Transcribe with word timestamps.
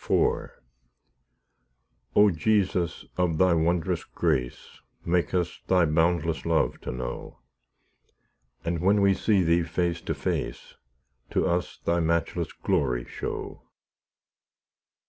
IV 0.00 0.52
O 2.14 2.30
Jesus, 2.30 3.06
of 3.16 3.38
Thy 3.38 3.54
wondrous 3.54 4.04
grace, 4.04 4.78
Make 5.04 5.34
us 5.34 5.62
Thy 5.66 5.84
boundless 5.84 6.46
love 6.46 6.80
to 6.82 6.92
know; 6.92 7.40
And 8.64 8.78
when 8.78 9.00
we 9.00 9.14
see 9.14 9.42
Thee 9.42 9.64
face 9.64 10.00
to 10.02 10.14
face, 10.14 10.74
To 11.30 11.46
us 11.48 11.80
Thy 11.84 11.98
matchless 11.98 12.52
glory 12.52 13.04
show. 13.06 13.62